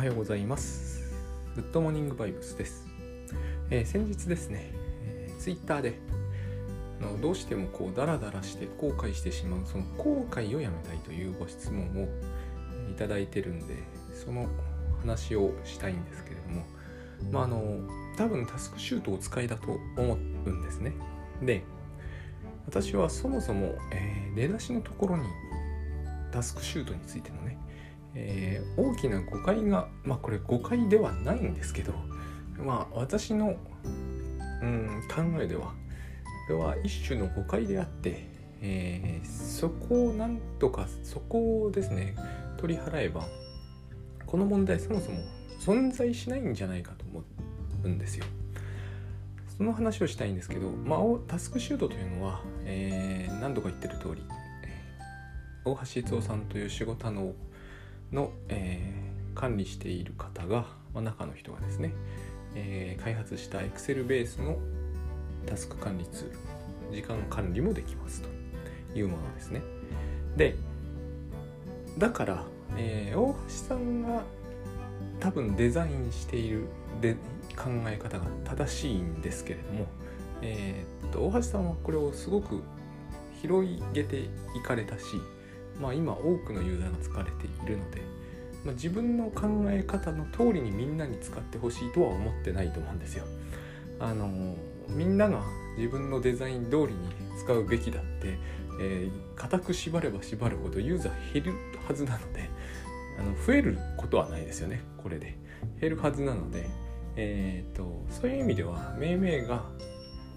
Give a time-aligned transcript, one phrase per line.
[0.00, 1.12] はようございます。
[1.56, 2.86] グッドモーニングバイブスです、
[3.68, 4.72] えー、先日ですね、
[5.04, 5.98] えー、ツイッターで
[7.02, 12.08] のどうしてもこうダラダラして後悔してしまうその後悔をやめたいというご質問を
[12.90, 13.74] いただいてるんで
[14.14, 14.48] その
[15.02, 16.64] 話をしたいんですけれども
[17.30, 17.86] まああの
[18.16, 20.94] 多分タスクシュートを使いだと思うんですね。
[21.42, 21.62] で
[22.64, 25.24] 私はそもそも、えー、出だしのところに
[26.32, 27.58] タスクシュートについてのね、
[28.14, 31.92] えー、大きな誤解がまあこれ誤解ではないんですけど
[32.58, 33.56] まあ私の、
[34.62, 35.74] うん、考えではこ
[36.50, 38.26] れは一種の誤解であって、
[38.60, 42.16] えー、そこをなんとかそこをですね
[42.58, 43.26] 取り払えば
[44.26, 45.18] この問題そもそも
[45.60, 47.22] 存在しないんじゃないかと思
[47.84, 48.24] うんですよ。
[49.56, 54.22] その話をしたいんですけど、まあ、タスクシュートというのは、えー、何度か言ってる通り、
[55.66, 57.34] 大橋逸夫さんという仕事の
[58.12, 61.92] の、えー、管理している方が、まあ、中の人がですね、
[62.54, 64.58] えー、開発した Excel ベースの
[65.46, 66.30] タスク管理ツー
[66.90, 68.28] ル時間管理もできますと
[68.98, 69.62] いうものですね。
[70.36, 70.56] で
[71.98, 72.44] だから、
[72.76, 74.22] えー、大橋さんが
[75.18, 76.66] 多分デザインしている
[77.00, 77.14] で
[77.56, 79.86] 考え方が正しいんですけれども、
[80.40, 82.62] えー、っと大橋さんはこれをすごく
[83.42, 84.28] 広げてい
[84.64, 85.04] かれたし
[85.80, 88.02] まあ、今多くのユーザーが使われているので、
[88.64, 93.24] まあ、自分の考え方の通りにみんなに使ってほしいとは思ってないと思うんですよ。
[93.98, 94.56] あの
[94.88, 95.42] みんなが
[95.76, 96.98] 自分のデザイン通りに
[97.38, 98.38] 使うべきだって、
[98.80, 102.48] えー、固く縛れば縛るほどユーザー減るはずなので
[103.18, 105.36] あの増えることはないですよねこれで
[105.80, 106.68] 減るはずなので、
[107.16, 109.64] えーと、とそういう意味では命名が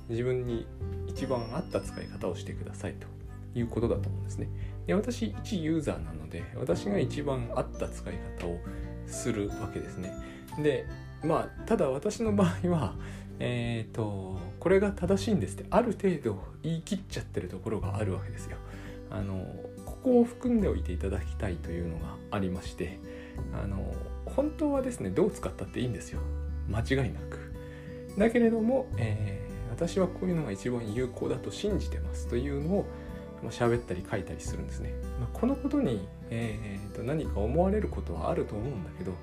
[0.09, 0.67] 自分に
[1.07, 3.07] 一番合った使い方をしてくださいと
[3.56, 4.50] いうことだと思うんですね。
[4.88, 8.59] で私一ユーザーなので私が一番合った使い方を
[9.08, 10.14] するわけですね。
[10.62, 10.86] で
[11.23, 12.96] まあただ私の場合は
[13.40, 18.58] えっ、ー、とこれが正しいんですってある程度言い切っちゃってるところがあるわけですよ。
[19.09, 19.46] あの
[19.86, 23.00] ここを含んでおいていただきたいというのがありまして
[23.53, 23.94] あの
[24.25, 26.19] 本当はですねどう使ったっていいんですよ
[26.68, 27.53] 間違いなく。
[28.18, 32.86] だけれども、えー、私はこういうのが一番有効だと信じてますというのを
[33.44, 34.94] まあ、喋ったり書いたりするんですね。
[35.20, 39.14] まあ、このことに、えー、と何か思われることはあると思うんだけど、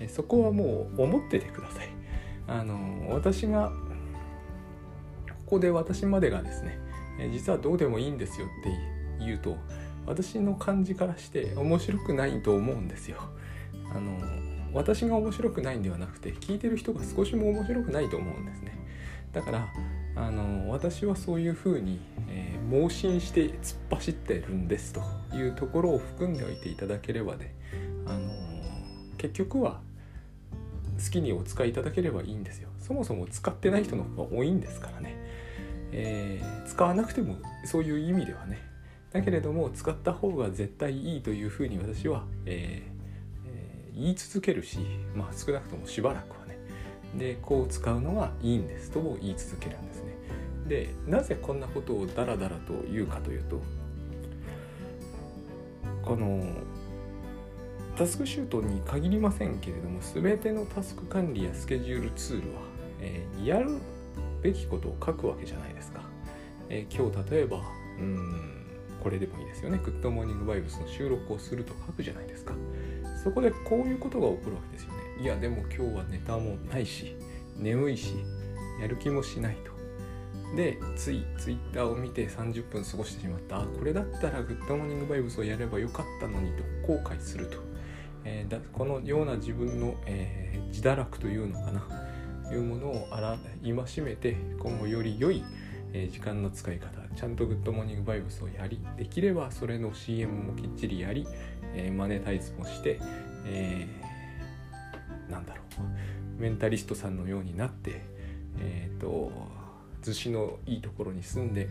[0.00, 1.88] えそこはもう思っててください。
[2.48, 3.72] あの私が
[5.46, 6.78] ここで私までがですね、
[7.20, 9.56] え実はどうでもいいんですよって言うと
[10.06, 13.18] 私の感じからして面白くないと思うんですよ。
[13.94, 14.18] あの
[14.72, 18.78] 私が面白くないんではなくて聞いてる人が少しも面白くないと思うんですね。
[19.32, 19.68] だから
[20.16, 25.02] あの私はそういうふうに、えー、盲信して突っ走ってるんですと
[25.36, 27.54] いうところを含んでおいていただければね、
[28.06, 28.30] あの
[29.18, 29.80] 結局は
[30.98, 32.70] 好きにお使いいただければいいんですよ。
[32.80, 35.16] そもそも使ってない人の方が多いんですからね、
[35.92, 38.58] えー、使わなくてもそういう意味ではね。
[39.12, 42.96] だけれども使った方が絶対いいというふうに私は、えー
[43.46, 44.78] えー、言い続けるし
[45.14, 46.58] まあ少なくともしばらくはね。
[47.18, 49.95] でこう使うのがいいんですとも言い続けるんです。
[50.68, 53.60] でなぜこんなことをダラダラと言うかというと
[56.02, 56.44] この
[57.96, 62.60] タスクシュートに限りませんけれども全てのタスク管理やスケジュールツールは、
[63.00, 63.78] えー、やる
[64.42, 66.02] べきことを書くわけじゃないですか、
[66.68, 67.62] えー、今日例えば
[67.98, 68.66] うん
[69.02, 69.78] これでもいいですよね。
[69.84, 72.54] グッドモーニングバイブスの収録をすると書くじゃないですか。
[73.22, 75.22] そこでこういうことが起こるわけですよね。
[75.22, 77.14] いやでも今日はネタもないし
[77.56, 78.16] 眠いし
[78.80, 79.75] やる気もしないと。
[80.56, 83.60] でついツイッターを見て30分過ごしてしまった。
[83.60, 87.58] これだったらグッドモーニングバイブスをやればよかったのにと後悔すると、
[88.24, 91.86] えー、だこのような自分の、えー、自堕落というのかな。
[92.48, 95.42] いうものをあら戒めて今後より良い、
[95.92, 101.26] えー、時間の使い方ちゃんとグッドモーニングバイブスをやりできればそれの CM もきっちりやり、
[101.74, 103.00] えマネタイズもして、
[103.46, 104.06] えー
[105.30, 105.62] なんだろ
[106.38, 106.40] う。
[106.40, 108.02] メンタリストさんのようになって
[108.58, 109.32] えっ、ー、と
[110.06, 111.68] 逗子のいいところに住んで、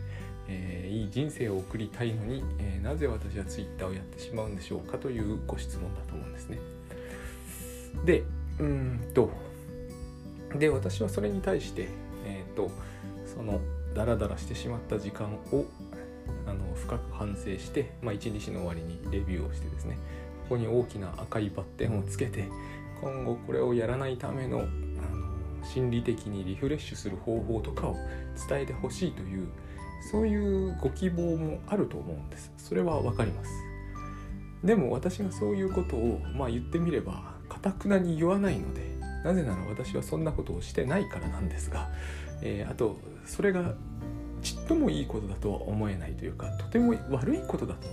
[0.48, 6.58] えー、いい人生を送りたいのに、えー、なぜ私はツイッターをやってしまうんでしょうかというご質問だと思うんですね。
[8.04, 8.24] で
[8.58, 9.30] うんと
[10.58, 11.88] で私はそれに対して、
[12.24, 12.70] えーと、
[13.26, 13.60] その
[13.94, 15.64] ダラダラしてしまった時間を
[16.46, 19.98] あの深く反省して、まあ、一日の終わりにレビューをしてですね
[20.48, 22.44] ここに大きな赤いバッテンをつけて、
[23.00, 24.64] 今後これをやらないための
[25.66, 27.96] 心理的にリフレッシュする方法とかを
[28.48, 29.48] 伝えてほしいという
[30.10, 32.52] そういうご希望もあると思うんです。
[32.56, 33.50] それは分かります。
[34.64, 41.88] でも私がそういうことをまあ言ってみればかたくなに言わないのでなぜなら私はそんなことをしてないからなんですが、
[42.42, 43.74] えー、あとそれが
[44.42, 47.88] ちっともいいことだとは思えないというかとても悪いことだと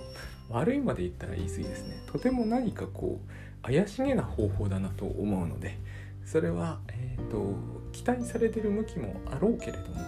[0.49, 2.03] 悪いまで言ったら言い過ぎですね。
[2.11, 5.79] とても何かこう怪しげな方法だなと思うので
[6.25, 7.55] それは、えーと、
[7.91, 10.01] 期待されてる向きもあろうけれども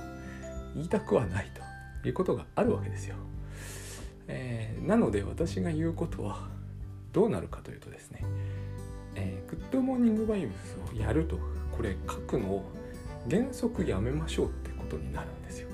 [0.75, 1.51] 言いたくはない
[2.01, 3.15] ということがあるわけですよ。
[4.27, 6.50] えー、なので私が言うことは
[7.13, 8.25] どうなるかというとですね、
[9.15, 10.51] えー、グッドモーニングバイブ
[10.91, 11.38] スをやると
[11.71, 12.65] これ書くのを
[13.29, 15.69] 原則やめましょうってことになるんですよ。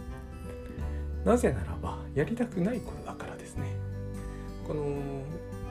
[1.26, 3.68] なぜならばやりたくないことだからですね。
[4.68, 4.98] この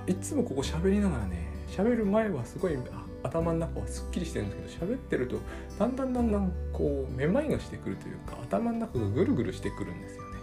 [0.07, 2.77] いつもここ喋りながらね喋る前はすごい
[3.23, 5.39] 頭の中はすっきりしてるんですけど喋ってると
[5.79, 10.39] だんだんだんだんこうめまいがしてくるというか頭の中がぐるぐるしてくるんですよね。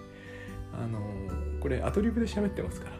[0.73, 0.99] あの
[1.59, 2.95] これアドリブで喋ってますから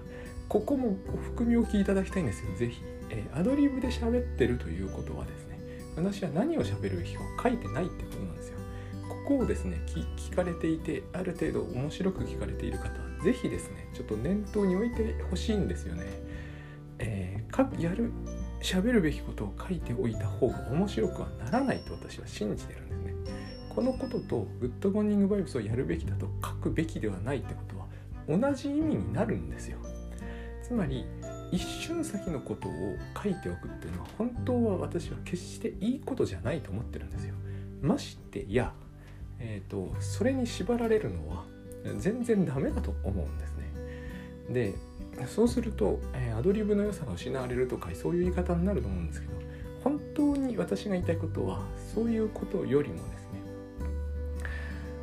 [0.49, 5.59] ここも含み置きいただきたいんですよ是非、えー、アドリブで喋ってるということはですね
[5.95, 8.57] 私は何を喋るべきかを書いてないってことなんですよ。
[9.09, 12.89] ここをですね聞かれていてある程度面白く聞かれている方
[13.23, 16.05] 是非ですねちょっと念頭に置いてほしいんですよね。
[16.99, 18.11] えー、やる
[18.61, 23.13] 喋るべきことを書いておいた方が面白くはならないと私は信じてるんですね。
[23.69, 27.85] このこととグッドモーニングバイブスをやるべきだと書くべきではないってことは
[28.27, 29.77] 同じ意味になるんですよ。
[30.63, 31.05] つまり
[31.51, 32.71] 一瞬先のことを
[33.23, 37.35] 書いておくっていうのは本当は私は決していいことじゃないと思ってるんですよ。
[37.81, 38.73] ましてや、
[39.39, 41.45] えーと、それに縛られるのは
[41.97, 43.65] 全然ダメだと思うんですね。
[44.49, 44.73] で
[45.25, 49.33] そうすると、えー、アドリブの良さが失われるとかそういう言い方になると思うんですけど
[49.83, 51.61] 本当に私が言いたいことは
[51.93, 53.09] そういうことよりもですね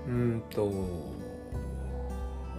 [0.09, 0.71] うんと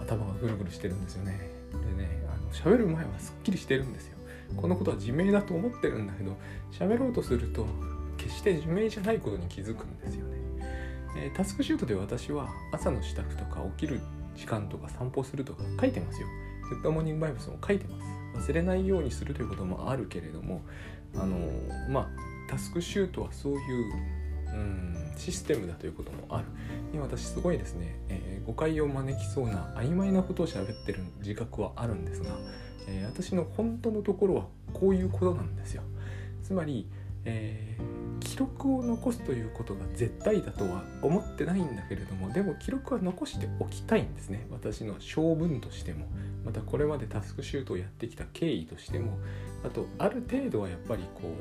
[0.00, 1.50] 頭がぐるぐるしてるんですよね。
[1.96, 4.16] でねあの喋る前はすっきりしてるんですよ。
[4.56, 6.36] このことは自明だと思ってるんだけど
[6.72, 7.66] 喋ろうとすると
[8.16, 10.36] 決して自明じゃないことに気づくんですよね。
[11.18, 14.00] えー、タスクシュートで私は朝の支度とか起きる
[14.34, 16.28] 時間とか散歩するとか書いてますよ。
[16.68, 18.50] グッドモーニングバイブスも書いてます。
[18.50, 20.62] 忘れないようにするということもあるけれども、
[21.14, 21.36] あの
[21.88, 22.08] まあ、
[22.50, 23.92] タスクシュートはそういう
[24.52, 26.46] うんシステムだということもある。
[26.92, 32.30] 今私すごいですね、えー、誤解を招きそうな曖昧なことを喋ってる自覚はあるんですが、
[32.88, 35.82] えー、私の本当のところはこういうことなんですよ。
[36.42, 36.88] つまり、
[37.26, 44.46] えー、記録を残すということが絶対だとは思ってないんだけれどもでも記録は残しておきたいんですね。
[44.50, 46.06] 私の性分としても
[46.44, 49.18] またこれまでタスクシュートをやってきた経緯としても。
[49.64, 51.34] あとある程度はやっぱりこ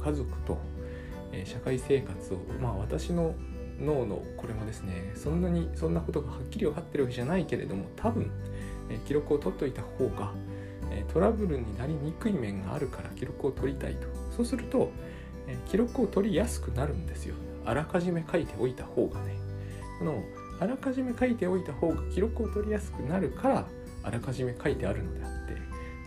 [0.00, 0.58] う家族と、
[1.32, 3.34] え社会生活をまあ私の
[3.80, 8.30] 脳のこれもですねそんなにそんなことがはっきり分かってるわけじゃないけれども多分、
[8.90, 10.32] え記録を取っておいた方が、
[10.90, 14.08] えトラブルになりにくい面があるから記録を取りたいと。
[14.36, 14.90] そうすると、
[15.66, 19.36] 記録を取りやすくなるんですよあらかじめ書いておいた方がね
[20.00, 20.22] あの
[20.60, 23.66] あらかじめ書いておいた方が記録を取りやすくなるから
[24.02, 25.56] あらかじめ書いてあるのであって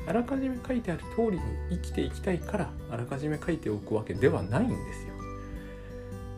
[0.07, 1.41] あらかじめ書いてある通りに
[1.71, 5.13] 生きていきたいからあらかじめ書いておくわけではないんですよ。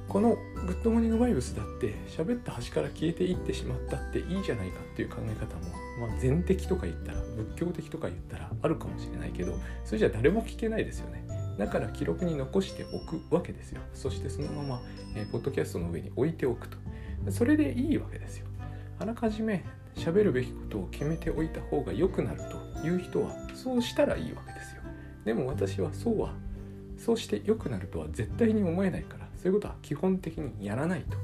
[0.07, 0.37] この
[0.67, 11.25] グッドモーニングバイブスだって喋った端から消えていってしまったっていいじゃないかっていう考え方も、まあ、全的とか言ったら仏教的とか言ったらあるかもしれないけどそれじゃ誰も聞けないですよね。
[11.57, 13.81] だから記録に残しておくわけですよ。
[13.93, 14.81] そしてそのまま、
[15.15, 16.77] えー、ポッドキャストの上に置いておくと。
[17.29, 18.45] それでいいわけですよ。
[18.99, 19.63] あらかじめ
[19.95, 22.41] 喋るべきことを決めておいた方が良くなる
[22.81, 24.81] という人はそうしたらいいわけですよ
[25.23, 26.33] でも私はそうは
[26.97, 31.17] そうして良くなるとは絶対に思えないからそういうことは基本的にやらないと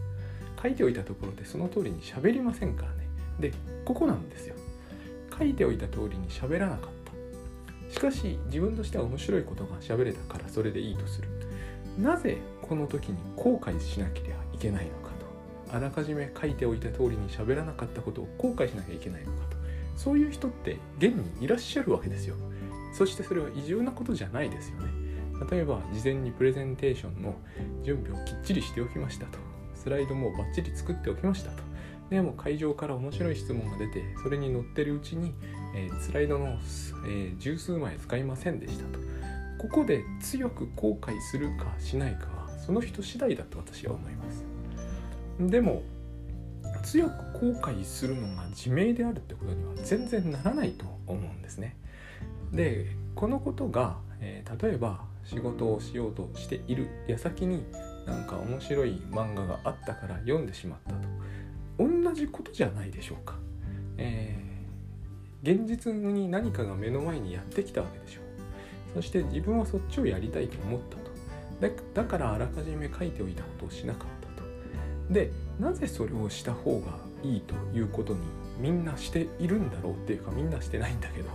[0.62, 3.08] 書いておいたところでその通りに喋りませんからね
[3.40, 3.54] で
[3.86, 4.56] ここなんですよ
[5.38, 7.01] 書いておいた通りに喋らなかった
[7.92, 11.28] しかし自分としては面白いことが喋れたからそれでいいとする。
[12.00, 15.10] なぜこの時に後悔しなければいけないのか
[15.70, 15.76] と。
[15.76, 19.58] あらかじめ書いておいた通りに喋らなかったことを後悔しなきゃいけないのかと。
[19.98, 22.36] そういう人って現にいらっしゃるわけですよ。
[22.94, 24.90] そしてそれは異常なことじゃないですよね。
[25.50, 27.36] 例えば事前にプレゼンテーションの
[27.84, 29.38] 準備をきっちりしておきましたと。
[29.76, 31.64] スライドもバッチリ作っておきましたと。
[32.10, 35.34] でも会場から面白い質問が出てそれに載ってるうちに、
[35.76, 36.58] えー、スライドの、
[37.06, 39.00] えー、十数枚使いませんでしたと
[39.58, 44.46] ここで強く後悔するかしないかはその人次第だと私は思います
[45.40, 45.84] でも
[46.84, 51.76] 強く後悔するのが自明であるってことには全然ならないと思うんですね。
[52.52, 57.64] でこのことが、えー、例えば仕事をしようとしている矢先に
[58.06, 61.08] なんか面白い漫画があったから読んでしまったと
[61.78, 63.36] 同じことじゃないでしょうか。
[63.98, 64.51] えー、
[65.44, 68.24] 現実に何かが目の前にやってきたわけでしょう。
[68.96, 71.02] そして自分はそっちをやりたいと思ったと。
[71.94, 74.44] だからあらかじめ書いておいたことをしなかったと
[75.12, 78.20] でなぜそれをした方がいいということに
[78.60, 81.30] みんなしているんだろうっていうかみんなしてないんだけど、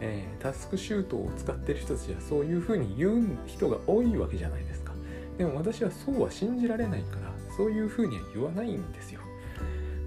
[0.00, 4.92] えー、タスクシュートを使ってる人たちはそういうふうに言う人が多いわけじゃないですか
[5.38, 9.20] でも私はそうは信じられないからそういうふうには言わないんですよ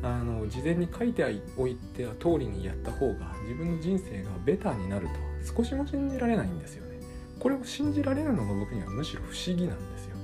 [0.03, 1.23] あの事前に書いて
[1.57, 5.19] おいては通りにやった方が自分の人生がベターになるとは
[5.57, 6.99] 少しも信じられないんですよね。
[7.39, 10.17] これを信じられるのが僕にはむしろ不思議なんですよ。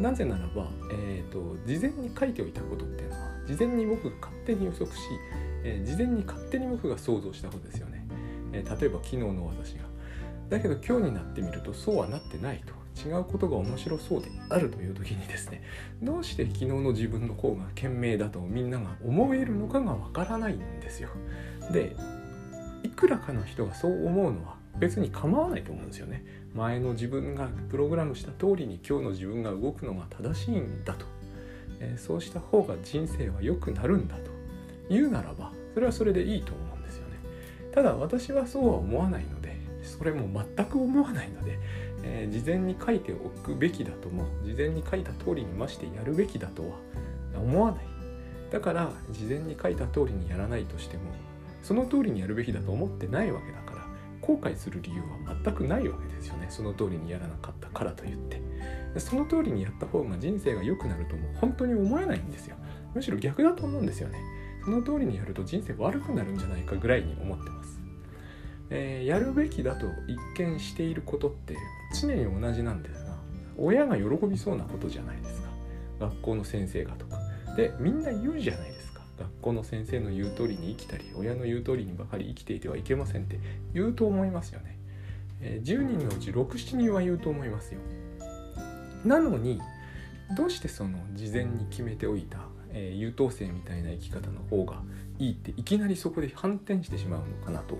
[0.00, 4.96] なぜならば、えーと、事前に書いておいたことっていうのは事前に僕が勝手に予測し、
[5.62, 8.06] えー、事前に勝手に僕が想像したことですよね、
[8.52, 9.84] えー、例えば昨日の私が。
[10.48, 12.79] だけど今日になってみるとそうはなってないと。
[12.96, 15.62] 違うことが面白そうであるという時にですね
[16.02, 21.08] どうして昨日の自分の方が賢明だとみんなが思えるのかがわからないんですよ。
[21.72, 21.96] で
[22.82, 26.24] いくらかの人がそう思うのは別に構わないと思うんですよね。
[26.54, 31.06] 前の自分がプログラムした通りに今日の自分が動くのが正しいんだと、
[31.78, 34.30] えー、そうした方が人生は良くなるんだと。
[34.88, 37.16] 言うならばそれはそれでいいと思うんですよね。
[37.72, 41.58] ただ私はそうは思わないのでそれも全く思わないので
[42.02, 46.76] えー、事前に書いておくべきだとも事前に書いた通りにましてやるべきだとは
[47.34, 47.84] 思わない。
[48.50, 51.04] だから事前に書いた通りにやらないとしても
[51.62, 53.86] その通りにやるべきだと思ってないわけだから
[54.20, 56.46] 後悔する理由は全くないわけですよね。
[56.50, 58.40] その通りにやらなかったからといって。
[58.98, 62.56] その通りにやった方が人生が良くなるとも本当に思えないんですよ。
[62.94, 64.18] むしろ逆だと思うんですよね。
[64.64, 67.80] その通りにやると人生悪くなるんじゃないかぐらいに思ってます。
[68.68, 71.56] えー、やるべきだと一見していることって
[71.94, 73.10] 常に同じなんですが
[73.56, 75.48] 親が喜びそうなことじゃないですか。
[76.00, 77.18] 学校の先生がとか。
[77.56, 79.02] でみんな言うじゃないですか。
[79.18, 83.38] 学校の先生の言う通りに生きたり親の言う通りにばかり生きていてはいけませんって。
[83.74, 84.78] 言うと思いますよね、
[85.40, 87.80] えー、10人のうち67人は言うと思いますよ。
[89.04, 89.60] なのに
[90.36, 92.38] どうしてその事前に決めておいた、
[92.70, 94.82] えー、優等生みたいな生き方の方が
[95.18, 97.78] いいっていきなりそこで反転してしまうのかなと。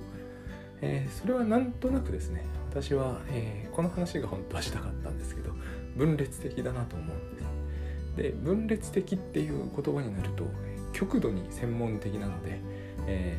[0.82, 5.50] えー、それはなんとなくですね私は、えー、この話が本当はしたかったんですけど
[5.96, 10.44] 分裂的だなと思うんですで分裂的っていう言葉になると
[10.92, 12.60] 極度に専門的なので、
[13.06, 13.36] え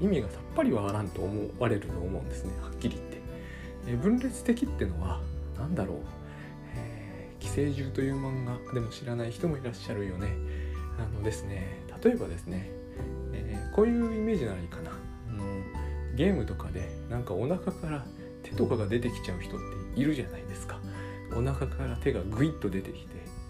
[0.00, 3.18] ー、意味がさっぱりわからんと思われると思うんですねはっきり言って、
[3.88, 5.20] え分裂的ってのは
[5.58, 5.96] 何だろう、
[7.38, 10.34] 寄生獣という漫画でも知らない人もいらっしゃるよね。
[10.98, 12.70] あのですね例えばですね、
[13.32, 14.90] えこういうイメージならいいかな。
[16.16, 18.04] ゲームとかでなんかお腹から
[18.54, 20.78] 手とかが出てきちゃう人っているじゃないですか
[21.32, 23.08] お腹から手がグイッと出てきて、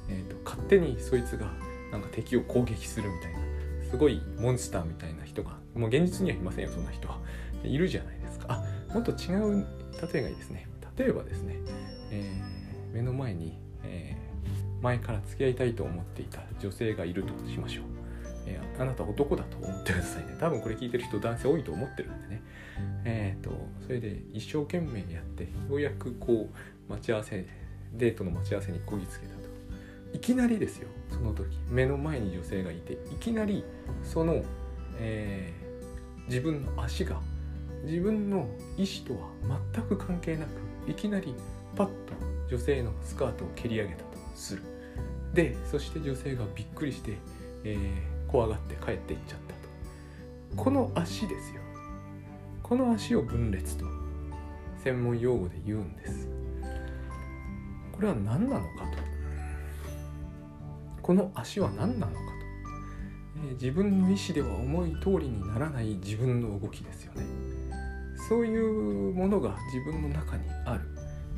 [0.08, 1.52] えーと、勝手にそいつが
[1.92, 3.38] なんか敵を攻撃するみたいな
[3.90, 7.18] すごいモンスターみたいな人がもう現実にはいませんよそんな人は
[7.62, 9.66] いるじゃないですかあもっと違う
[10.12, 11.56] 例えがいいですね例えばですね、
[12.11, 17.84] えー、目の前に、えー、前から付き合いたいと思っていた女性がいるとしましょう
[18.46, 22.42] えー、あなた男だと思ってくださいね多分これ聞いてる人男性多いと思ってるんでね
[23.04, 23.50] えっ、ー、と
[23.87, 26.49] それで一生懸命やってようやくこ
[26.88, 27.47] う待ち合わせ
[27.93, 29.45] デートの待ち合わせにこぎつけたと。
[30.12, 31.57] いきなりですよその時。
[31.69, 33.64] 目の前に女性がいていきなり
[34.02, 34.45] その、
[34.99, 37.21] えー、自分の足が
[37.85, 39.28] 自分の意思とは
[39.75, 41.35] 全く関係なくいきなり
[41.76, 41.93] パッと
[42.49, 44.62] 女性のスカートを蹴り上げたとする。
[45.33, 47.16] でそして女性がびっくりして、
[47.64, 50.64] えー怖がって帰っていっちゃったと。
[50.64, 51.61] この足ですよ。
[52.64, 53.85] この足を分裂と
[54.83, 56.26] 専門用語で言うんです。
[57.92, 59.04] これは何なのかと。
[61.02, 62.23] この足は何なのかと、
[63.47, 67.26] えー、自分の意思では思い通りにならない自分の動きですよね。
[68.30, 70.88] そういうものが自分の中にある。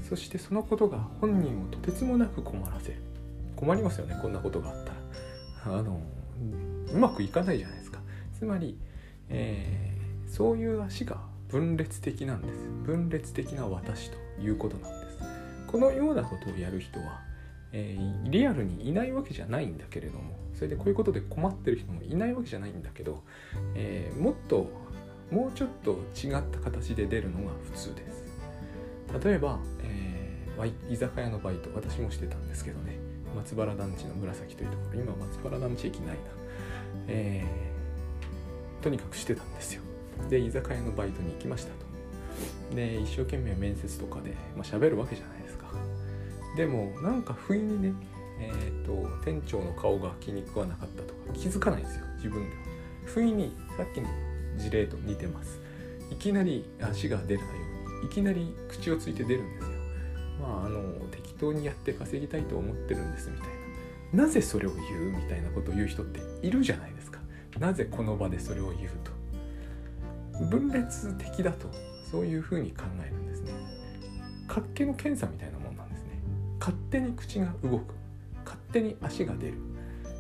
[0.08, 3.02] そしてそのことが本人をとてつもなく困らせる。
[3.56, 4.84] 困りますよねこんなことがあっ
[5.64, 5.78] たら。
[5.80, 6.00] あの
[6.92, 7.98] うまくいかないじゃないですか。
[8.32, 8.78] つまり、
[9.28, 11.15] えー、そういう足が
[11.48, 12.68] 分裂的なんです。
[12.84, 15.18] 分裂的な私ということなんです。
[15.66, 17.20] このようなことをやる人は、
[17.72, 23.22] えー、リアルにいないわけじゃないんだけれどもそれでこういうことで困ってる人もいないわけじゃないんだけど、
[23.74, 24.70] えー、もっと
[25.30, 28.24] もうちょっと違った形で出るのが普通です。
[29.24, 32.96] 例えば、えー、居酒屋のバイト私もしてたんですけどね。
[33.34, 35.00] 松原団地の紫というところ。
[35.00, 36.22] 今松原団地駅ないな。
[37.08, 39.82] えー、とにかくしてたんですよ。
[40.28, 41.86] で居酒屋のバイトに行きましたと。
[42.74, 45.66] で一生懸命面接とかで、まあ、喋るわけじゃないですか。
[46.56, 47.94] でもなんか不意にね
[48.38, 52.62] えーと、店長の顔が気に食わなかったとか気づかないんですよ自分では。
[53.06, 54.08] 不意にさっきの
[54.58, 55.58] 事例と似てます。
[56.10, 57.46] いきなり足が出るよ
[58.00, 59.68] うにいきなり口をついて出るんですよ。
[60.40, 63.48] まああの適当にやって稼ぎたいと思ってるんですみたい
[64.12, 64.24] な。
[64.24, 67.20] なぜそれを言うみたいなことを言う人っているじゃないですか。
[67.58, 69.15] なぜこの場でそれを言うと。
[70.44, 71.68] 分裂的だと
[72.10, 73.52] そういうふうに考えるんですね。
[74.46, 76.20] 活気の検査みたいなもんなんですね。
[76.58, 77.94] 勝手に口が動く。
[78.44, 79.54] 勝手に足が出る。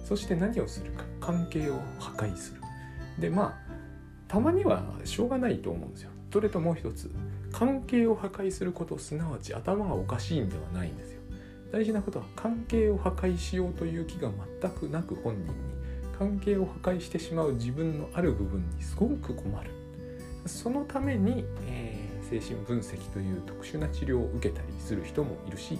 [0.04, 1.04] そして何をするか。
[1.20, 2.60] 関係を破壊する。
[3.20, 3.66] でまあ
[4.28, 6.10] たまにはしょうがないと思うんですよ。
[6.32, 7.10] それともう一つ。
[7.52, 11.20] 関係を破壊することすなわち頭がおかしいんではないんですよ。
[11.72, 14.30] 大事なことは関係を破壊しようという気が
[14.60, 15.76] 全くなく本人に。
[16.18, 19.70] 関係を破壊してしまう自分のある部分にすごく困る。
[20.48, 25.78] そのために、えー、精神分析という特殊な治療を受けたりする人もいるし、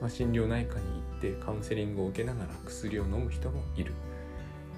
[0.00, 3.92] まあ、心療内科に行ってカウンセリングを受けながら薬を飲む人もいる。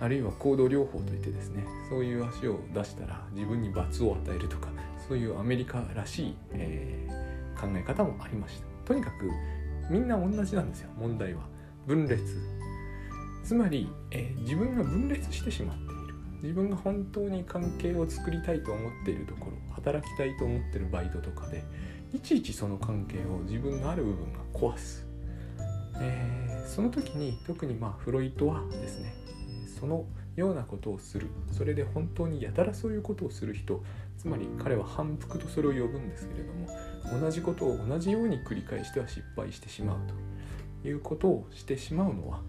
[0.00, 4.68] あるいは行動療法といってですねそういう足を出したら自分に罰を与えるとか
[5.06, 8.66] そういうアメリカらしい、えー、考え方もありました。
[8.84, 9.30] とにかく
[9.88, 11.42] みんな同じなんですよ問題は。
[11.86, 12.20] 分裂。
[13.44, 15.81] つまり、えー、自分が分裂してしまっ
[16.42, 21.64] 自分が本当に関係を作りたいと思っているところ働きたいと思ってるバイトとかで
[22.12, 25.06] いちいちその関係を自分のある部分が壊す、
[26.00, 29.14] えー、その時に特にまあフロイトはですね
[29.78, 30.04] その
[30.36, 31.28] ようなことをする。
[31.50, 33.82] それで本当にやたらそういうことをする人
[34.16, 39.98] つまり彼は反復とそれを呼ぶんですけれども同じことを同じように繰り返しては失敗してしまう
[40.82, 42.40] ということをしてしまうのは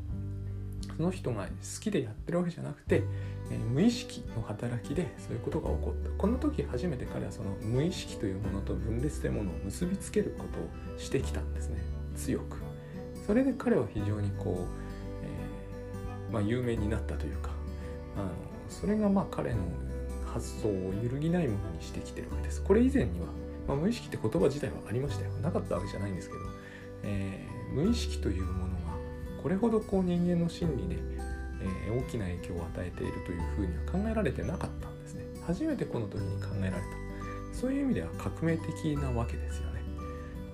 [0.95, 1.49] その人が好
[1.81, 3.03] きでやってるわけじゃなくて、
[3.51, 6.09] えー、無意識の働きでそういうことが起こった。
[6.11, 11.81] この時初めて彼はその無意識というものと分裂というものを結びつけることをしてきたんですね。
[12.15, 12.57] 強く。
[13.25, 17.51] それで彼は非常にこう、えー、まあ、有名になったというか
[18.17, 18.29] あの
[18.67, 19.59] それがまあ彼の
[20.25, 22.61] 発想を揺るぎないものにしてきてるわけです。
[22.61, 23.27] これ以前には、
[23.67, 25.31] まあ、無意識って言葉自体はありましたよ。
[25.41, 26.41] なかったわけじゃないんですけど、
[27.03, 28.82] えー、無意識というもの
[29.43, 30.95] これほどこう人間の心理で、
[31.85, 35.25] えー、大きな影響を与えているというふうには考えられてなかったんですね。
[35.45, 36.79] 初めてこの時に考えられた。
[37.53, 39.81] そういう意味では革命的なわけですよね。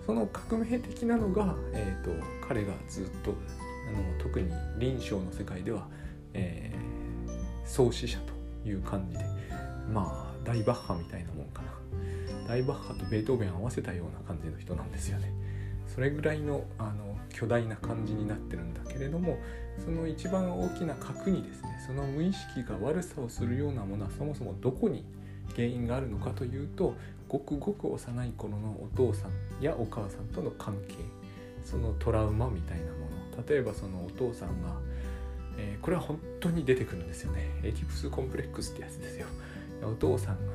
[0.07, 2.11] その革命的なのが、えーと、
[2.47, 3.35] 彼がずっと
[3.87, 5.87] あの特に臨床の世界では、
[6.33, 8.17] えー、創始者
[8.63, 9.23] という感じで
[9.93, 11.69] まあ大バッハみたいなもんかな。
[12.47, 15.31] 大バッハとベートーベン合わせたような感じの人なんですよね。
[15.93, 19.37] それぐらいのあの巨大な感じになってるんだけれども
[19.83, 25.05] その一番大きな核にですねその無意識が悪さをするようなものはそもそもどこに
[25.55, 26.95] 原因があるのかというと
[27.27, 30.95] ごくごく幼い頃のお父さんやお母さんとの関係
[31.63, 33.09] そのトラウマみたいなもの。
[33.47, 34.75] 例えばそのお父さんが、
[35.57, 37.49] えー、これは本当に出てくるんですよね。
[37.63, 39.27] エディプスコンプレックスってやつですよ。
[39.83, 40.53] お父さんが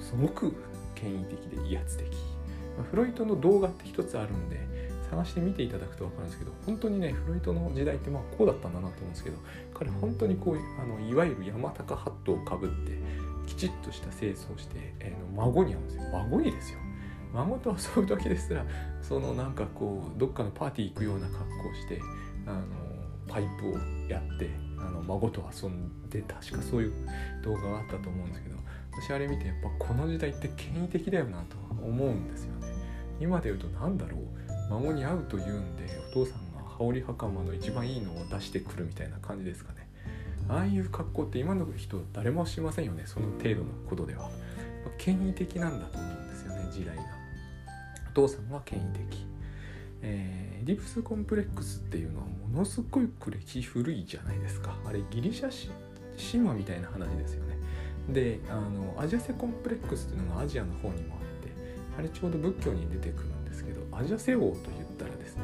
[0.00, 0.54] すごく
[0.94, 2.33] 権威的で威圧的。
[2.82, 4.64] フロイトの動画って一つあるんで
[5.10, 9.36] 探して見ていただくと分かるんですけど本当にねフロイトの時代ってまあこうだったんだなと思うんですけど
[9.72, 12.98] 彼本当にこういうあのいわゆる山高ハットをかぶって
[13.46, 16.02] きちっとした清掃をして、えー、孫に会うんですよ。
[16.12, 16.78] 孫にですよ。
[17.34, 18.64] 孫と遊ぶ時ですら
[19.02, 22.00] そのなんかこうどっかのパーティー行くような格好をして
[22.46, 22.64] あの
[23.26, 23.72] パイプを
[24.08, 26.92] やってあの孫と遊んで確かそういう
[27.42, 28.56] 動画があったと思うんですけど
[29.00, 32.68] 私あれ見てやっぱこの時代って権威的だよなとは思うんですよね。
[33.20, 34.20] 今で言うと何だろう。
[34.70, 39.88] 孫に会うというんでお父さんが羽織袴の一番いいのを出してくるみたいな感じですかね。
[40.48, 43.04] ああいう格好って今の人誰もしませんよね。
[43.06, 44.30] その程度のことでは。
[44.98, 47.02] 権威的なんだと思うんですよね時代が。
[48.10, 49.26] お父さんは権威的。
[50.02, 54.76] えー、ディプスコンプレックスっていうのはものすごい歴史古いじゃないですか。
[54.84, 55.70] あれギリシャ
[56.32, 57.53] 神話みたいな話ですよね。
[58.08, 61.52] であのアジアセコンプレックスっていうのがアジアの方にもあって
[61.98, 65.42] あれちょうど仏教に出てくるんですけどアジャセ王と言ったらですね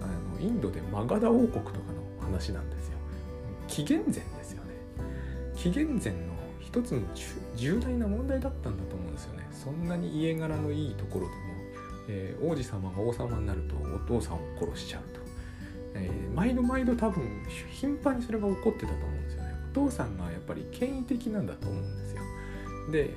[0.00, 2.98] あのインドでマガダ王国とかの話なんですよ。
[3.68, 4.70] 紀元前ですよね。
[5.54, 7.00] 紀元前の一つの
[7.56, 9.46] 重大な問題だったんだと思うんですよね。
[9.52, 11.38] そんなに家柄のいいところでも、
[12.08, 15.20] えー、王子様が王様になるとお父さんを殺しちゃうと、
[15.94, 17.24] えー、毎度毎度多分
[17.70, 19.29] 頻繁にそれが起こってたと思うんです
[19.72, 22.22] 父さんがやっぱり権威的なんだと思うんですよ。
[22.92, 23.14] で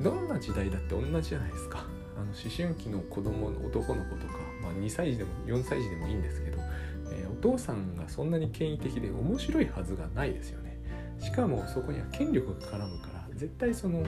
[0.00, 1.84] どんな時代だって同じじゃないですか。
[2.16, 6.58] あの思春期の子供の男の子とか、まあ、2歳児でも4歳児でもいいんですけど、
[7.12, 10.78] えー、お父さんがそんなに権威的で面白いはずがないですよね。
[11.20, 14.04] しかもそこには権力が絡むから絶対その、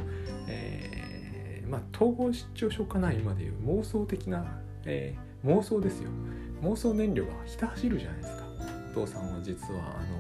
[0.49, 4.45] えー、まあ統合失調症かな今でいう妄想的な、
[4.85, 6.11] えー、妄想ですよ。
[6.63, 8.45] 妄想燃料がひた走るじゃないですか。
[8.93, 10.20] お父さんは実はあの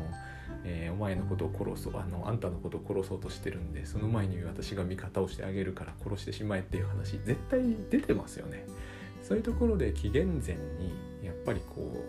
[0.65, 8.67] えー、お前のことを殺そうあのあんたのことを殺そうとしてるんでその前に私が味方をしてあげるから殺してしまえっていう話絶対出てますよね。
[9.23, 10.93] そういうところで紀元前に
[11.25, 12.05] やっぱりこ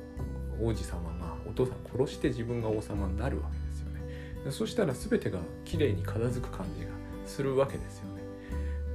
[0.60, 3.92] う王子様がお父さん殺して自分が王様になるわけですよ
[4.46, 4.52] ね。
[4.52, 6.92] そしたら全てがきれいに片付く感じが
[7.26, 8.22] するわけですよね。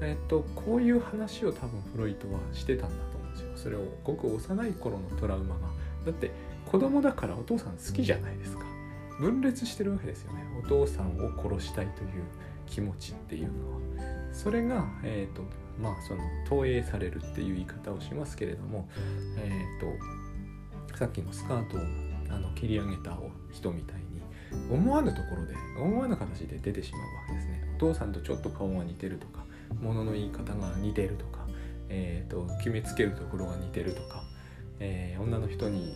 [0.02, 3.50] えっとこういう話を多分フロイトはしてたんだと思うんですよ。
[3.56, 5.60] それをごく幼い頃のトラウマが。
[6.04, 6.30] だって
[6.66, 8.65] 子供だからお父さん好きじゃないですか。
[9.18, 12.08] 分裂してるわけですよねお父さんを殺したいという
[12.66, 13.80] 気持ちっていうのは
[14.32, 15.42] それが、えーと
[15.80, 18.88] まあ、その投影されるっていう言い方をしますけれども、
[19.38, 21.80] えーと、さっきのスカートを
[22.30, 23.16] あの切り上げた
[23.52, 24.04] 人みたいに
[24.70, 27.72] 思わぬところで思わぬ形で出てしまうわけですね。
[27.76, 29.44] お父さんとちょっと顔が似てるとか
[29.80, 31.46] 物の言い方が似てるとか、
[31.88, 34.22] えーと、決めつけるところが似てるとか、
[34.80, 35.94] えー、女の人に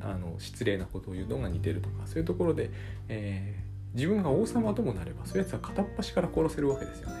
[0.00, 2.70] あの失礼なことを言うのが似てるとかそういうところで、
[3.08, 7.16] えー、自分が王様ともなればそういうやつは片っ端から殺せるわけですよね。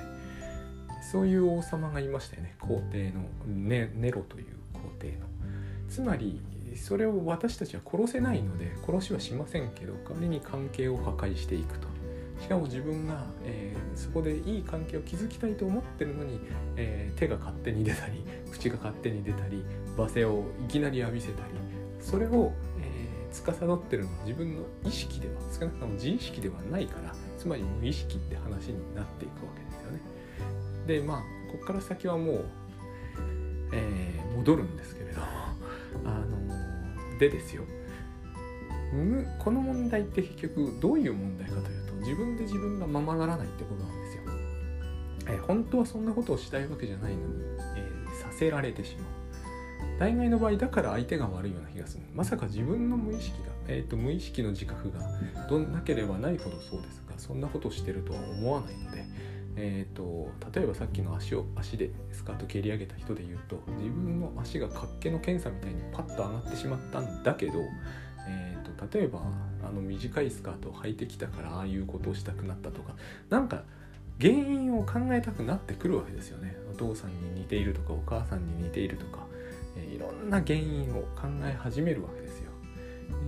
[1.10, 5.26] そういう王様がいましたよね皇帝のネネロという皇帝の。
[5.88, 6.40] つまり
[6.76, 11.88] それを私たちは殺せないので殺しはしませんけど代わりに関係を破壊していくと。
[12.40, 16.38] しかも自分が、えー、そこでいい関係を築きたいと思ってるのに、
[16.76, 19.64] えー、手が勝手に出たり口が勝手に出たり
[19.96, 21.48] 罵声をいきなり浴びせたり
[22.00, 22.52] それを、
[23.42, 30.00] 司ってるのは自分の意識では少なくとも自意識ではないからつまり無意識って話になっていくわけですよね。
[30.86, 31.18] でまあ
[31.50, 32.44] ここから先はもう、
[33.72, 35.20] えー、戻るんですけれど
[36.04, 37.64] あのでですよ
[39.38, 44.22] この問題って結局どういう問題かというと自分で自分がままならないってことなんですよ。
[45.28, 47.44] えー、本当はそんなことをしたいわけじゃないのに、
[47.76, 49.17] えー、させられてしまう。
[49.98, 52.04] 大概の場合だから相手が悪いような気がする。
[52.14, 55.00] まさか自分の無意識が、えーと、無意識の自覚が
[55.48, 59.04] どなければないほどそうですがそんなことをしてるとは思わないので、
[59.56, 67.54] えーと、例えばさっきの足を足でスカート蹴り上げた人で言うと自分の足が活気の検査みたいにパッと上がってしまったんだけど、
[68.28, 69.20] えーと、例えば
[69.64, 72.94] あの短いスカートを履いてきたからああいうことをしたくなったとか
[73.30, 73.64] なんか
[74.20, 76.56] 原因を考えたくなってくるわけですよね。
[76.72, 79.27] お父さんに似ているとかお母さんに似ているとか、
[79.84, 82.50] いろんな原因を考え始めるわけですよ、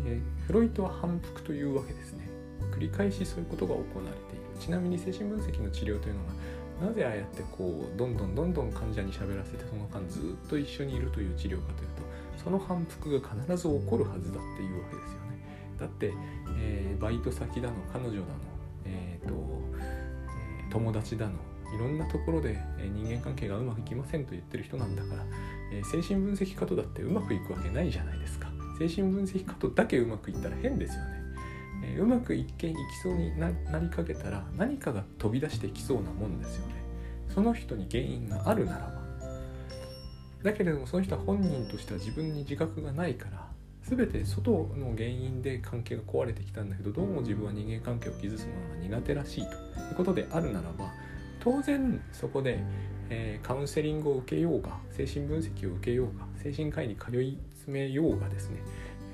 [0.07, 2.29] え、フロイトは反復というわけですね。
[2.73, 4.41] 繰り返しそういうことが行われている。
[4.61, 11.89] ちなみに精神分析の治療というのがなぜああやってこうどんどんどんどん患者に喋らせてその間ずっと一緒にいるという治療かという
[12.39, 15.31] とその反復が必ず起こるはずだっていうわけですよね。
[15.79, 16.13] だって、
[16.59, 18.25] えー、バイト先だの彼女だの、
[18.85, 19.35] えーと
[19.79, 21.33] えー、友達だの
[21.75, 22.59] いろんなところで
[22.95, 25.25] 人間関係がうまくいきませんと言ってる人なんだから、
[25.73, 28.49] え、精神分析家とだってうまくいくわけないじゃないですか。
[28.79, 31.21] 精神分析家とだけうまくいったら変ですよね。
[31.85, 36.75] え、うまく一見いきそうになりかけたら何かが飛び出してきそうなもんですよね。
[37.29, 39.01] その人に原因があるならば。
[40.43, 43.47] だけれどもその人は本人としては自分に自覚がないから
[43.83, 49.55] 全て外の原因で関係が壊れてきたんだけどどうも自分は人間関係を築くのが苦手らしいとい
[49.93, 50.91] うことであるならば
[51.41, 52.63] 当然そこで、
[53.11, 58.61] えー、カウンセリングを受けようが精神分析を受けようが精神科医に通い詰めようがですね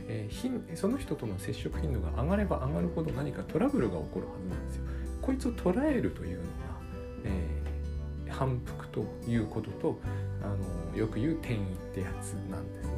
[0.08, 4.82] えー、その人との接触頻度が上がれば上がるほど何かトラブルが起こるはずなんですよ。
[5.20, 6.48] こいつを捉えるというのが、
[7.24, 9.98] えー、反復ということと
[10.42, 11.60] あのよく言う転移っ
[11.92, 12.92] てやつなんですね。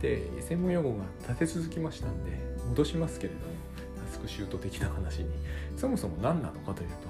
[0.00, 2.30] で専門用語が立て続きましたんで
[2.68, 3.42] 戻しますけれども
[4.06, 5.30] タスクシュート的な話に
[5.76, 7.08] そもそも何なのかというと、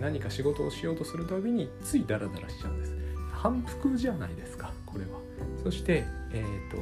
[0.00, 2.94] 何か仕事をしようとするたびについダラダラしちゃうんです。
[3.32, 5.20] 反復じゃないですかこれは。
[5.62, 6.78] そして、えーと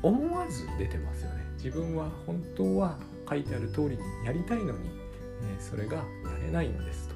[0.00, 1.44] 思わず出てますよね。
[1.56, 2.98] 自分は本当は
[3.28, 4.90] 書いてある通りにやりたいのに、
[5.42, 6.04] えそれがや
[6.40, 7.14] れないんですと。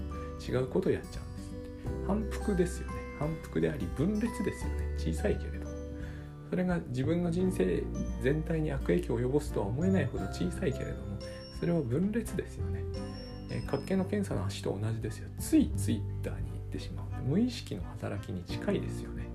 [0.53, 2.95] 違うことをやっちゃうんです反復ですよね。
[3.19, 4.95] 反復であり分裂ですよね。
[4.99, 5.63] 小さいけれど。
[6.53, 7.83] それが自分の人生
[8.23, 11.19] 全体に悪影響を及ぼすとは思えないほど小さいけれども
[11.59, 12.85] それは分裂ですよね、
[13.53, 19.29] えー、活気の検査の足と同じですよついツイッターに行ってしまう無意識の働きに近いですよね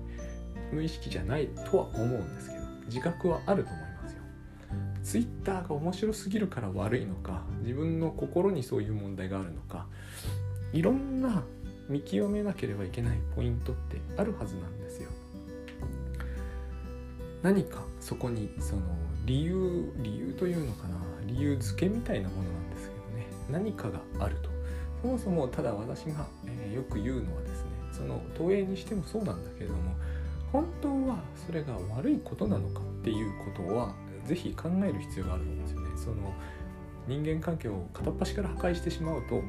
[0.72, 4.22] 無意識じゃないとは思うんですけど自覚はあると思いますよ。
[5.02, 9.86] ツイッターが面白すぎるから悪いのか自分の心にそういう問題があるのか
[10.72, 11.42] いろんな
[11.88, 15.08] 見極めなければいけないポイントってあるはずなんですよ。
[17.42, 18.82] 何かそこにその
[19.24, 22.57] 理由理由というのかな理由付けみたいなものなんですけどね
[23.50, 24.50] 何かがあると
[25.02, 29.94] そもそもただ私が、えー、よく言うのはですねその投影にしてもそうなんだけれども
[30.52, 35.88] 本当はそれが悪いことなのかっていうことは是非考える必要があると思うんですよね。
[35.96, 36.34] その
[37.06, 39.42] 人間関係を片っ端から破壊してしまうと、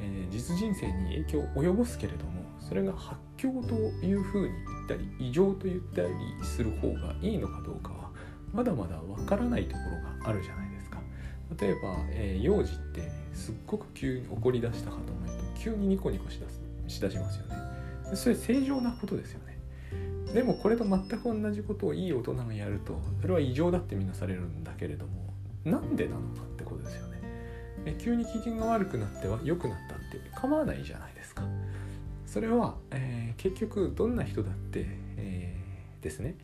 [0.00, 6.08] えー、実人生に影響を及ぼすけれどもそれが発狂というふうに言ったり異常と言ったり
[6.42, 8.10] する方がいいのかどうかは
[8.52, 11.00] まだまだわからないところがあるじゃないですか
[11.58, 17.56] 例えば、えー、幼児ってすっごく急に怒り出したかと思うと急にニコニコしだすしだしますよね。
[18.14, 19.58] それ正常なことですよね。
[20.32, 25.32] でもこれと全く同じことをいい大人がやるとそれは異常だってみなされるんだけれども
[25.64, 27.20] なんでなのかってことですよね。
[27.84, 31.42] え急に機嫌が悪くなっては良くなったって構わないじゃないですか。
[32.26, 36.36] それは、えー、結局どんな人だって、えー、ですね。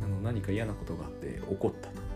[0.00, 2.11] あの何か嫌なことがあって怒ったと。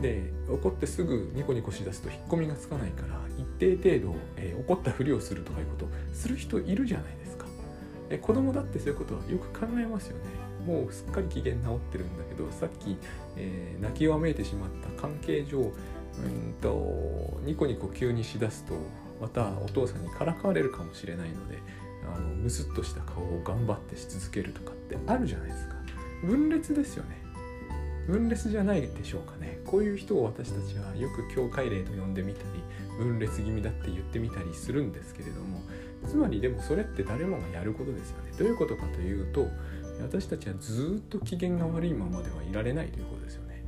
[0.00, 7.46] で怒ってすぐニコニコしだすと引っ込みがつかないから一定程度、えー、怒ったふりをするとかいうことする人いるじゃないですか、
[8.10, 10.24] えー、子供だってそういうことはよく考えますよね。
[10.66, 12.96] もうすっかり機嫌治ってるんだけどさっき、
[13.36, 18.74] えー、泣きわめいてしまった関係上うんとニコニコ急にしだすと
[19.20, 21.58] またお父さんにからかわれるかもしれないので
[22.14, 25.74] あのムスッとした顔を頑張ってし続けるとかってあるじゃないですか。
[26.24, 27.21] 分裂ですよね。
[28.06, 29.60] 分裂じゃないでしょうかね。
[29.64, 32.46] こういう人を私たちはよく境界例と呼んでみたり
[32.98, 35.62] 分裂気味だって言ってみたりするんですけれども
[36.06, 38.32] つまりでもそれって誰もがやることですよね。
[38.38, 39.46] どういうことかというと
[40.00, 43.64] 私たちはずっと機嫌が悪いままではいられないということですよね。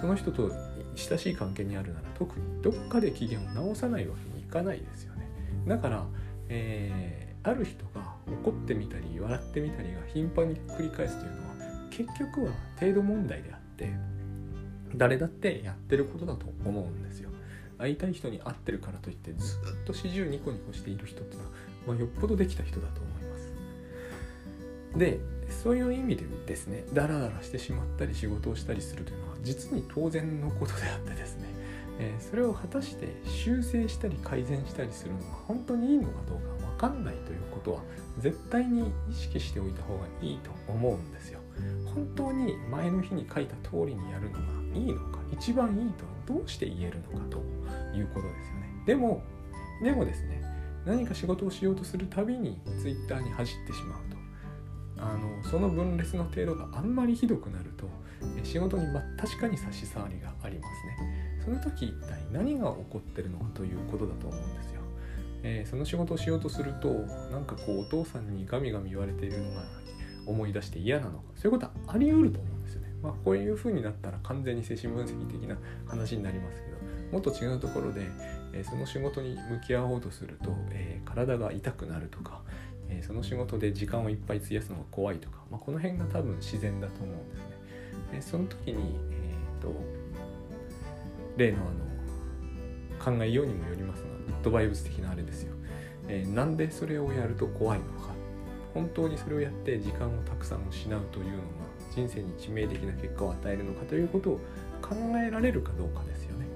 [0.00, 0.50] その人と
[0.96, 5.28] 親しい関係にあるなら特にどっかで機嫌を直さないわけにいかないですよね。
[5.66, 6.04] だから、
[6.48, 11.51] えー、ある人が怒ってみたり笑ってみたりが頻繁に繰り返すというのは
[12.06, 13.92] 結局は程度問題であって
[14.94, 17.30] 誰だってやってることだと思うんですよ
[17.78, 21.52] 会いたい人に会ってるからといってずっと始終ニコニコしている人っていうのは、
[21.88, 23.52] まあ、よっぽどできた人だと思います
[24.98, 31.46] でそういう意味でですねダラダラしてしまったり仕事をしたりするというのは実に当然のことであってですね、
[31.98, 37.80] えー、それを果たして修正したり改善したりするのが本当にいいのかどうか分かんないということは
[38.18, 41.41] 絶対に意識しておいた方がいいと思うんですよ。
[41.94, 47.38] 本当に前の日に書いた通りにやるのがいいのか一番いいとはどうして言えるのかと
[47.96, 48.82] いうことですよね。
[48.86, 49.22] でも
[49.82, 50.42] でもですね
[50.84, 54.16] 何か仕事をしようとするたびに Twitter に走ってしまうと
[55.02, 57.86] あのその分裂の程度があんまりひどくなると
[58.44, 64.80] 仕事に、ま、確かに差し障りがありますねその時一体何が起こってるのかということだと思うんですよ、
[65.42, 66.88] えー、その仕事をしようとすると
[67.32, 69.62] なんかこうお父さんにガミガミ言われているのが
[70.26, 71.24] 思い出して嫌なのか。
[71.36, 72.88] そういうことはあり得ると思うんですよね。
[73.02, 75.56] まあこういう風になったら完全に精神分析的な
[75.86, 76.76] 話になりますけど
[77.12, 78.02] もっと違うところで、
[78.52, 82.42] えー、その仕事に向き合おうとすると、えー、体が痛くなるとか
[82.98, 87.44] えその仕事で時間をいっぱい費やすのが怖いとか、まあ、この辺が多分自然だと思うんですね。
[88.12, 89.74] でその時に、えーと、
[91.36, 91.60] 例のあ
[93.10, 95.54] の考えようにもよりますがグッドバイブス的なあれですよ、
[96.08, 98.01] え、なんでそれをやると怖いのか。
[98.74, 101.42] 本当にそれをやって時間をたくさん失うというのが
[101.94, 104.40] 人生に致命的な結果を与えるのかということを
[104.80, 106.46] 考えられるかどうかですよね。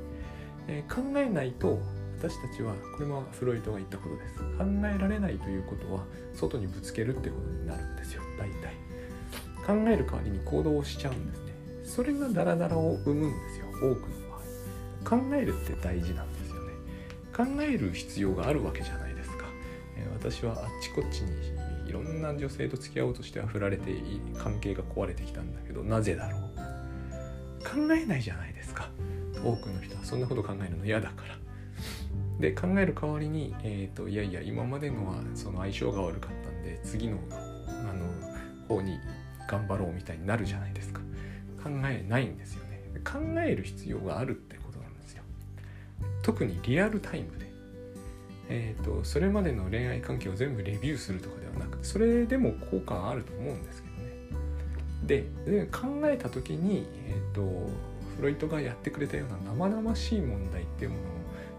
[0.68, 1.78] えー、考えないと
[2.18, 4.34] 私たちはこれもフロイトが言ったことです。
[4.34, 8.74] 考えられないということは外にぶつけるってことになるんですよ大体。
[9.66, 11.52] 考える代わりに行動をしちゃうんですね。
[11.84, 14.28] それがダラダラを生むんですよ多くの
[15.04, 15.18] 場合。
[15.18, 16.72] 考えるって大事なんですよね。
[17.36, 19.44] 考える必要があるわけじゃないですか、
[19.96, 21.55] え私はあっちこっちに
[22.02, 23.92] ろんな女性と付き合おうとしては振られて
[24.38, 26.40] 関係が壊れてきたんだけどなぜだろう？
[27.64, 28.88] 考えないじゃないですか。
[29.44, 31.36] 多くの人はそんなこと考えるの嫌だから。
[32.40, 38.06] で考える代わりに、えーと、いやいや今までのはその相性が悪かったんで次のあの
[38.68, 38.98] 方に
[39.48, 41.00] 頑張ろうみたいになるじゃないですか。
[41.62, 42.82] 考えないんですよね。
[43.04, 45.22] 考える必要があるってことなんですよ。
[46.22, 47.45] 特にリアルタイムで。
[48.48, 57.70] えーと、それまでの恋愛関係を全部レビューするとかではなくてそれでも効果あると思うんですけどねでで考えた時に、えーと
[58.16, 61.04] フロイトがやってくれたような生々しい問題っていうものを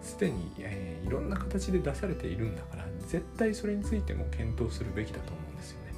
[0.01, 5.93] すでに、えー、いろんな形で出されているんだから絶対それについても検討するべきだと思うんですよね。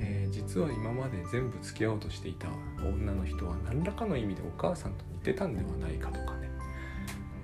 [0.00, 2.48] えー、実は今まで全部付き合おうとしていた
[2.86, 6.37] 女の人は何らかの意味でお母さんと似てたんではないかとか、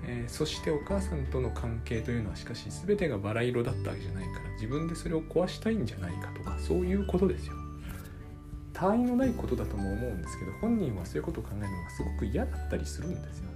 [0.07, 7.53] えー、そしてお母さんとの関係というのはしかし全てがバラ色だったわけじゃないから自分でそれを壊したいんじゃないかとかそういうことですよ。
[8.73, 13.51] 他愛のないことだとも思うんですけど本人はそういうことを考えるのがすごく嫌だったりするんですよ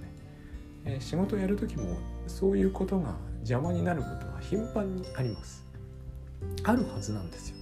[0.84, 5.64] えー、仕事をやる時もそういうことが邪魔になることは頻繁にあります
[6.64, 7.56] あるはずなんですよ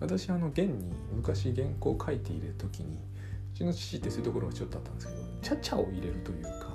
[0.00, 2.98] 私あの現に昔原稿を書いている時に
[3.54, 6.69] うちの父ってそういうところがちょっとあったんですけどちゃちゃを入れるというか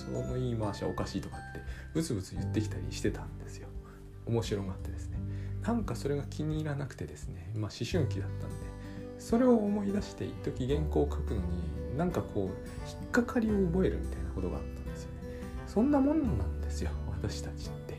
[0.00, 1.60] その言い回しはおかしいとかって
[1.92, 3.68] ブツブツ言ってきたりしてたんですよ。
[4.26, 5.18] 面白がってですね。
[5.62, 7.50] なんかそれが気に入らなくてですね。
[7.54, 8.56] まあ思春期だったんで。
[9.18, 15.16] それを思い出して一時原稿を書くのになんかこう引っかかりを覚えるみたいなことがあったんですよね。
[15.66, 16.90] そんなもんなんですよ。
[17.12, 17.94] 私たちって、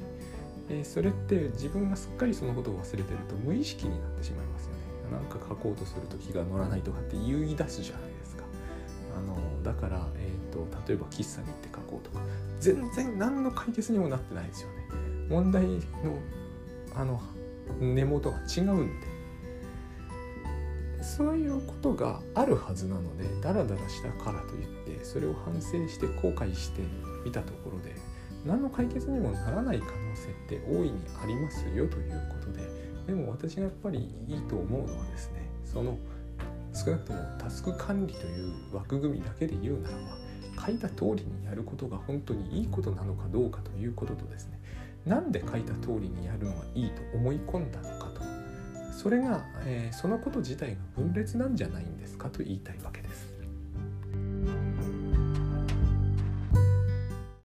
[0.70, 4.80] えー、それって自分がすっかりそのことを忘れてると無意識になってしまいますよね。
[5.12, 8.11] なんか書こうとすると気が乗らないとかって言い出すじゃない
[9.22, 12.24] のだから、えーと、例えば喫茶に行って書こうとか。
[12.60, 14.76] 全然何の解決にもなってないですよね。
[15.30, 15.80] 問題の
[16.94, 17.22] あの
[17.80, 19.12] 根元が違うんで。
[21.04, 26.82] そういうことがあるはずなのでダラダラしたからといってそれを反省して後悔して
[27.26, 27.96] みたところで
[28.46, 32.62] 何の解決にもならない可能性って大いにありますよということで
[33.08, 35.98] でも私がやっぱりいいと思うのはですねその
[36.74, 44.60] 少なくともタスク管理という枠組みだけで言うならば書いた通りにやることが本当にいいことなのかどうかということとですね
[45.06, 48.22] なんで書いた通りにやるのがいいと思い込んだのかと
[48.94, 53.01] それが、えー、そのこと自体が分裂なんじゃないんですかと言いたいわけです